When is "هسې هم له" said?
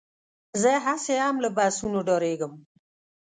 0.85-1.49